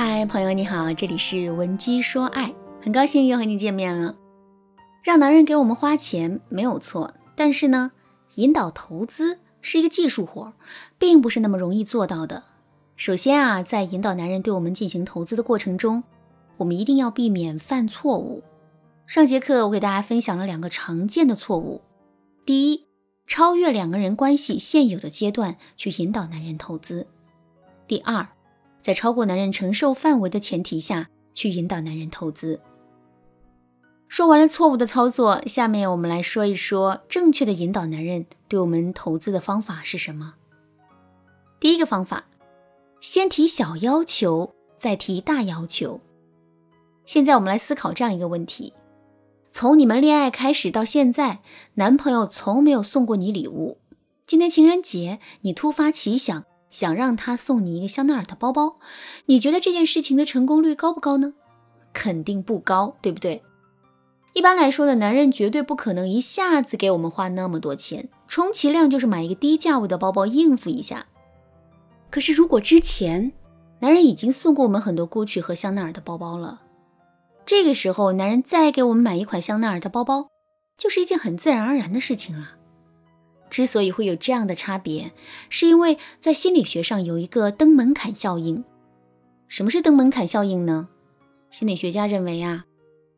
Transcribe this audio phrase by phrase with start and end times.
[0.00, 4.14] 嗨，朋友你好，这里是文姬说爱，很高兴又和你见面了。
[5.02, 7.90] 让男人给我们花钱没有错，但是呢，
[8.36, 10.52] 引导投资是一个技术活，
[11.00, 12.44] 并不是那么容易做到的。
[12.94, 16.04] 首先啊，在引导男人对我们进行投资的过程中，
[16.58, 18.44] 我们一定要避免犯错误。
[19.04, 21.82] 上节课我给大家分享了两个常见的错误：
[22.46, 22.84] 第一，
[23.26, 27.08] 超越两个人关系现有的阶段去引导男人投资；
[27.88, 28.28] 第二，
[28.80, 32.60] 在超过男人承受范围的前提下去引导男人投资。
[34.08, 40.34] 说完了错误的操作，下面我们来说一说正确的引导男人对我们投资的方法是什么。
[41.60, 42.24] 第一个方法，
[43.00, 46.00] 先提小要求，再提大要求。
[47.04, 48.72] 现在我们来思考这样一个问题。
[49.50, 51.40] 从你们恋爱开始到现在，
[51.74, 53.78] 男朋友从没有送过你礼物。
[54.26, 58.76] 今天情人节，你突发奇想，想让他送你一个香奈儿的包包。
[59.26, 61.34] 你觉得这件事情的成功率高不高呢？
[61.92, 63.42] 肯定不高，对不对？
[64.34, 71.06] 一般来说的男人绝对不可能一下子给我们花那么多钱，充其量就是买一个低价位的包包应付一下。
[72.10, 73.32] 可是如果之前
[73.80, 76.62] 男人已经送过我们很多 GUCCI 和香奈儿的包包了。
[77.46, 80.28] 这个时候，男人再给我们买一款香奈儿的包包，
[80.76, 82.57] 就是一件很自然而然的事情了。
[83.50, 85.12] 之所以会有这样的差别，
[85.48, 88.64] 是因为在心理学上有一个登门槛效应。
[89.48, 90.88] 什么是登门槛效应呢？
[91.50, 92.64] 心理学家认为啊，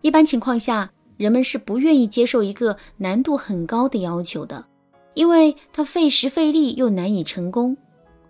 [0.00, 4.66] 一般情况下，人们是不愿意接受一个难度很高的要求的，
[5.14, 7.76] 因为它费时费力又难以成功。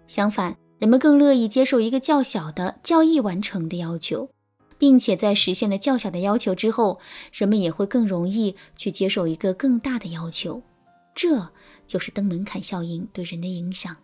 [0.06, 4.28] 相反，人们更乐意接受一个较小的、较易完成的要求。
[4.78, 6.98] 并且在实现了较小的要求之后，
[7.32, 10.60] 人们也会更容易去接受一个更大的要求。
[11.14, 11.50] 这
[11.86, 13.96] 就是登门槛效应对人的影响。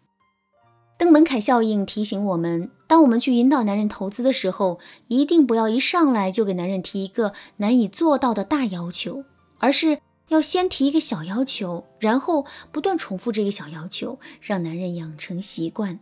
[0.99, 9.25] 登门槛效应提醒我们，当我们去引导男人投资的时候，一定不要一上来就给男人提一个难以做到的大要求，
[9.59, 16.01] 而是要先提一个小要求，然后不断重复这个小要求，让男人养成习惯。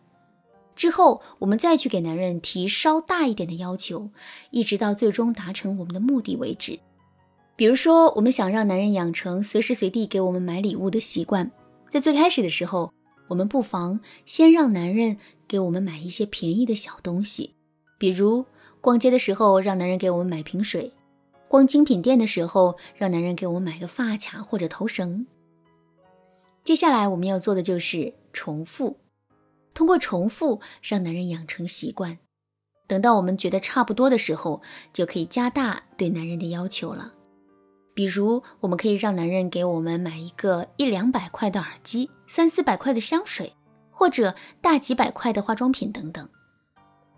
[0.74, 4.10] 之后，我们再去给男人提稍大一点的要求，
[4.50, 6.80] 一直到最终达成我们的目的为止。
[7.56, 11.50] 比如说，我们想让男人养成随时随地给我们买礼物的习惯，
[11.90, 12.92] 在最开始的时候，
[13.28, 15.16] 我们不妨先让男人
[15.48, 17.54] 给我们买一些便宜的小东西，
[17.96, 18.44] 比如
[18.82, 20.92] 逛街的时候让男人给我们买瓶水，
[21.48, 25.26] 逛精品店的时候让男人给我们买个发卡或者头绳。
[26.62, 28.98] 接下来我们要做的就是重复。
[29.72, 32.18] 通过重复让男人养成习惯，
[32.86, 34.60] 等到我们觉得差不多的时候，
[34.92, 37.14] 就可以加大对男人的要求了。
[37.96, 43.54] 比如，我们可以让男人给我们买一个一两百块的耳机、三四百块的香水，
[43.90, 46.28] 或者大几百块的化妆品等等。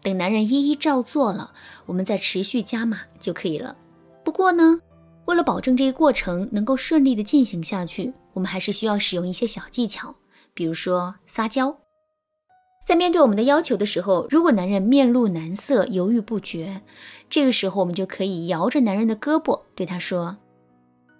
[0.02, 1.52] 等男人一一照做了，
[1.86, 3.76] 我们再持续加码就可以了。
[4.24, 4.78] 不过呢，
[5.24, 10.14] 为了保证这个过程能够顺利的进行下去，我们还是需要使用一些小技巧，
[10.54, 11.76] 比如说撒娇。
[12.86, 16.82] 在面对我们的要求的时候，如果男人面露难色、犹豫不决，
[17.28, 20.38] 这个时候我们就可以摇着男人的胳膊，对他说：“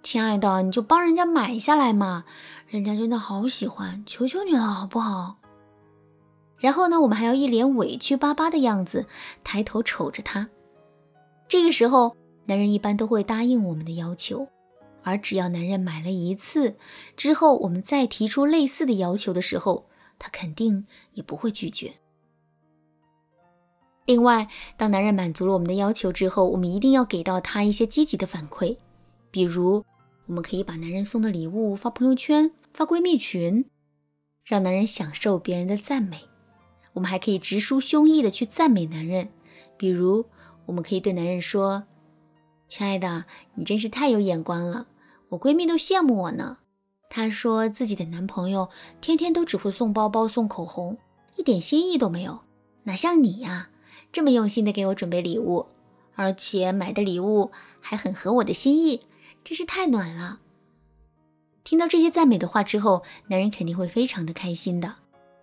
[0.01, 2.25] 亲爱的，你就帮人家买下来嘛，
[2.67, 5.37] 人家真的好喜欢，求求你了，好不好？”
[6.57, 9.05] 然后呢，我们还要一脸委屈巴巴的样子，
[9.43, 10.49] 抬头瞅着他。
[11.47, 12.15] 这个时候，
[12.45, 14.47] 男人一般都会答应我们的要求，
[15.03, 16.77] 而只要男人买了一次
[17.15, 19.85] 之后，我们再提出类似的要求的时候。
[20.21, 21.93] 他肯定也不会拒绝。
[24.03, 28.75] 另外，当男人满足了我们的要求之后，我们一定要给到他一些积极的反馈，
[29.31, 29.85] 比如
[30.29, 33.65] 我们可以把男人送的礼物发朋友圈、发闺蜜群，
[34.43, 36.19] 让男人享受别人的赞美。
[36.93, 39.29] 我们还可以直抒胸臆的去赞美男人，
[39.75, 40.27] 比如
[40.67, 41.85] 我们可以对男人说
[42.69, 43.25] ：“亲爱的，
[43.55, 44.85] 你真是太有眼光了，
[45.29, 46.59] 我闺蜜都羡慕我呢。”
[47.09, 48.69] 她说自己的男朋友
[49.01, 50.99] 天天都只会送包包、送口红，
[51.37, 52.41] 一点心意都没有，
[52.83, 53.71] 哪像你呀，
[54.11, 55.65] 这么用心的给我准备礼物，
[56.13, 57.49] 而且买的礼物
[57.79, 59.01] 还很合我的心意，
[59.49, 60.41] 真是太暖了。
[61.63, 64.97] 听到这些赞美的话之后，男人肯定会非常的开心的。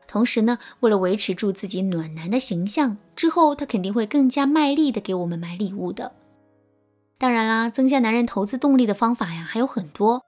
[0.07, 6.13] 同时呢，为了维持住自己暖男的形象，之后他肯定会更加卖力的给我们买礼物的。
[7.19, 10.25] 当然啦，增加男人投资动力的方法呀还有很多。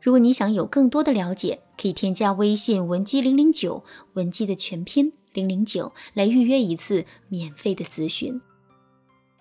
[0.00, 3.82] 如果你想有更多的了解，可以添加微信文姬零零九，
[4.12, 8.40] 文姬的全拼零零九来预约一次免费的咨询。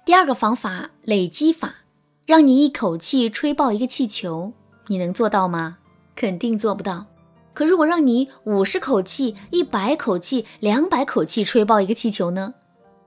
[0.03, 1.84] 第二个方法，累积法，
[2.25, 4.51] 让你一口气吹爆一个气球，
[4.87, 5.77] 你能做到吗？
[6.15, 7.05] 肯定做不到。
[7.53, 12.55] 可如果让你五十口气、一百口气、两百口气吹爆一个气球呢？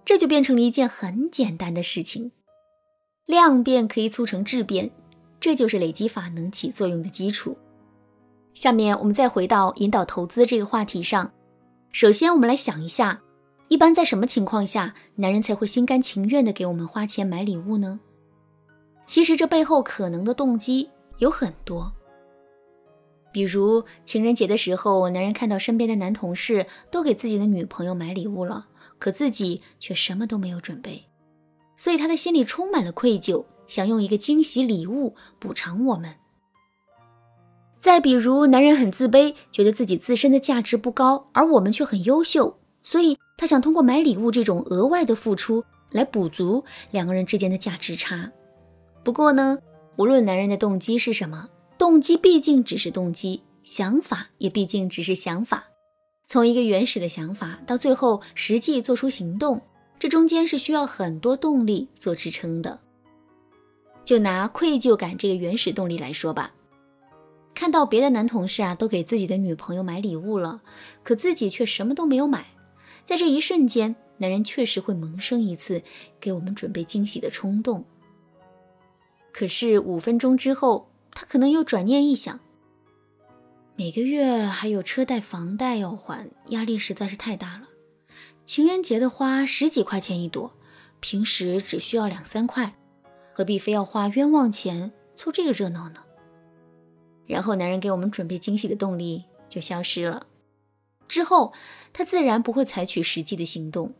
[0.05, 2.31] 这就变成了一件很简单的事情。
[3.27, 4.93] 量变可以促成质变，
[5.41, 7.59] 这就是累积法能起作用的基础。
[8.55, 11.33] 下面我们再回到引导投资这个话题上。
[11.91, 13.21] 首先，我们来想一下，
[13.67, 17.99] 一般在什么情况下，男人才会心甘情愿的给我们花钱买礼物呢？
[19.09, 21.91] 其实这背后可能的动机有很多。
[23.33, 28.67] 比如情人节的时候，男人看到身边的男同事都给自己的女朋友买礼物了，
[28.99, 31.05] 可自己却什么都没有准备。
[31.79, 36.15] 所以他的心里充满了愧疚，想用一个惊喜礼物补偿我们。
[37.79, 48.31] 再比如，男人很自卑，觉得自己自身的价值不高，而我们却很优秀，所以他想通过买礼物这种额外的付出来补足两个人之间的价值差。
[49.05, 49.59] 不过呢，
[49.97, 51.49] 无论男人的动机是什么，
[51.79, 55.65] 动机毕竟只是动机，想法也毕竟只是想法。
[56.27, 59.63] 从一个原始的想法到最后实际做出行动。
[59.99, 62.79] 这中间是需要很多动力做支撑的。
[64.05, 66.55] 就拿愧疚感这个原始动力来说吧，
[67.53, 70.63] 看到别的男同事啊都给自己的女朋友买礼物了，
[71.03, 72.47] 可自己却什么都没有买，
[73.03, 75.83] 在这一瞬间，男人确实会萌生一次
[76.21, 77.85] 给我们准备惊喜的冲动。
[79.33, 82.41] 可是五分钟之后，他可能又转念一想，
[83.77, 87.69] 每个月还有车贷、房贷要还，压力实在是太大了。
[88.45, 90.53] 情人节的花十几块钱一朵，
[91.01, 92.75] 平时只需要两三块，
[93.33, 96.03] 何必非要花冤枉钱凑这个热闹呢？
[97.27, 100.27] 然后男人给我们准备惊喜的动力就消失了，
[101.07, 101.53] 之后
[101.93, 103.93] 他自然不会采取实际的行动。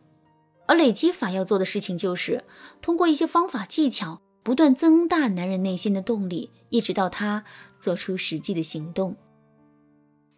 [0.65, 2.43] 而累积法要做的事情就是
[2.81, 7.43] 通过一些方法技巧，不断增大男人内心的动力，一直到他
[7.79, 9.15] 做出实际的行动。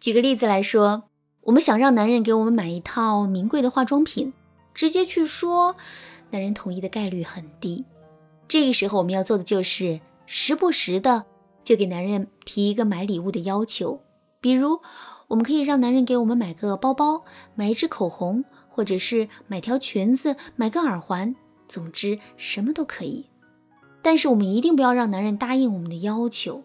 [0.00, 1.04] 举个例子来说。
[1.44, 4.32] 我们想让男人给我们买一套名贵的化妆品，
[4.72, 5.74] 直接去说，
[6.30, 7.84] 男人同意的概率很低。
[8.46, 11.24] 这个时候我们要做的就是时不时的
[11.64, 14.00] 就给男人提一个买礼物的要求，
[14.40, 14.80] 比如
[15.26, 17.24] 我们可以让男人给我们买个包包、
[17.56, 21.34] 买一支口红，或者是买条裙子、买个耳环，
[21.66, 23.26] 总之什么都可以。
[24.02, 26.64] 但是我们一定不要让男人答应我们的要求，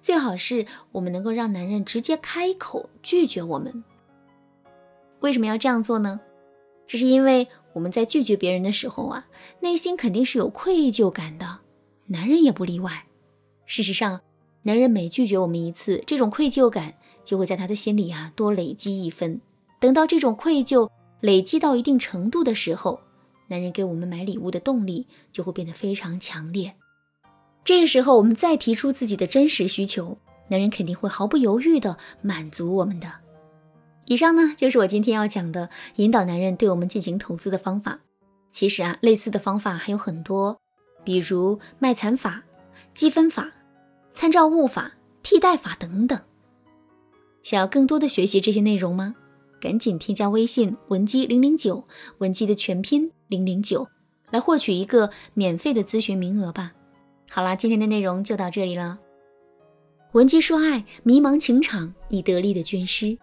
[0.00, 3.82] 最好是我们能够让男人直接开口拒绝我们。
[5.20, 6.20] 为什么要这样做呢？
[6.86, 9.26] 这是因为我们在拒绝别人的时候啊，
[9.60, 11.58] 内心肯定是有愧疚感的，
[12.06, 13.06] 男人也不例外。
[13.66, 14.20] 事实上，
[14.62, 16.94] 男人每拒绝我们一次，这种愧疚感
[17.24, 19.40] 就会在他的心里啊多累积一分。
[19.80, 20.88] 等到这种愧疚
[21.20, 23.00] 累积到一定程度的时候，
[23.48, 26.74] 男人给我们买礼物的动力就会变得非常强烈。
[27.64, 30.18] 这个时候，我们再提出自己的真实需求，
[30.48, 33.12] 男人肯定会毫不犹豫地满足我们的。
[34.06, 38.00] 以上呢，就是我今天要讲的引导男人对我们进行投资的方法。
[38.50, 40.58] 其实啊，类似的方法还有很多，
[41.04, 42.42] 比如卖惨法、
[42.94, 43.52] 积分法、
[44.12, 46.18] 参照物法、替代法等等。
[47.42, 49.14] 想要更多的学习这些内容吗？
[49.60, 51.84] 赶紧添加微信文姬零零九，
[52.18, 53.86] 文姬的全拼零零九，
[54.30, 56.72] 来获取一个免费的咨询名额吧。
[57.30, 58.98] 好啦，今天的内容就到这里了。
[60.12, 63.18] 文姬说爱，迷茫情场，你得力的军师。